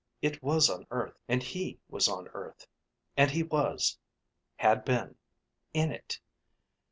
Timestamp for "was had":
3.43-4.83